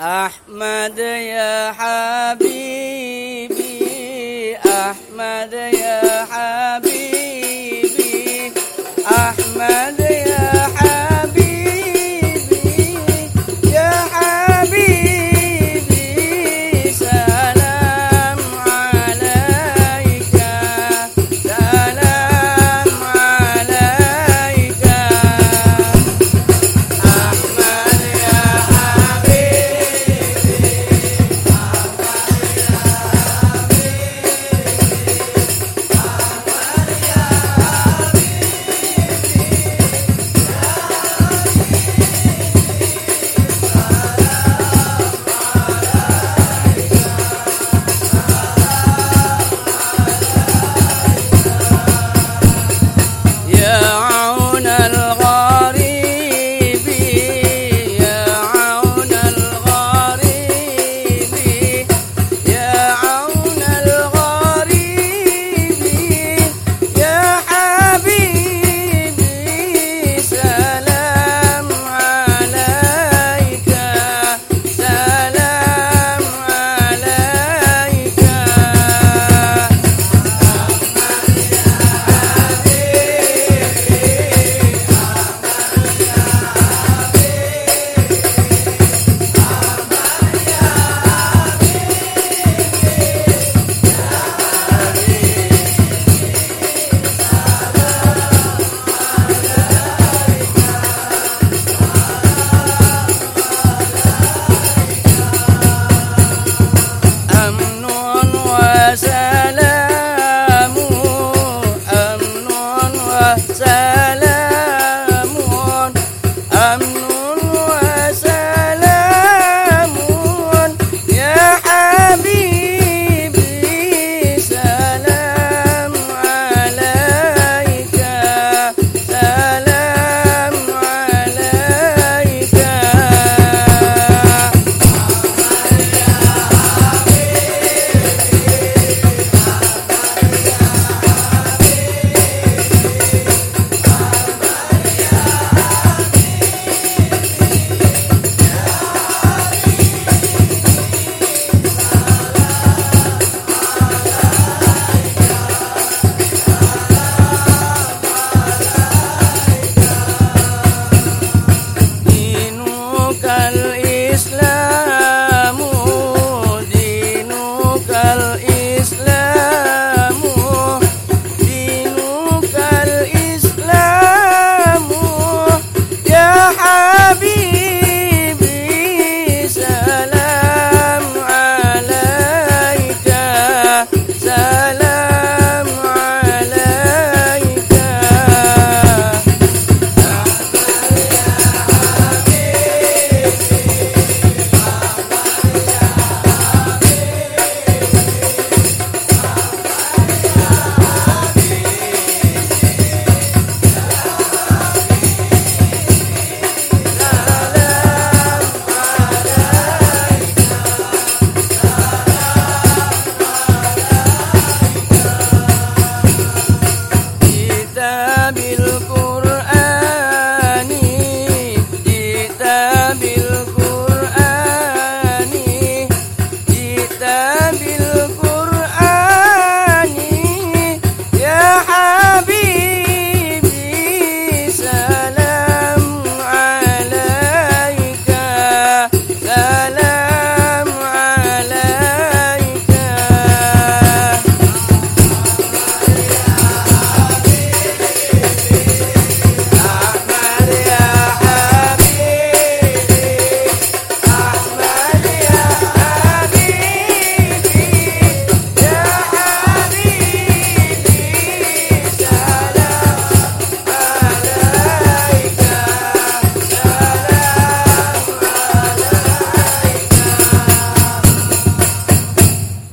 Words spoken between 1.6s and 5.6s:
حبيبي أحمد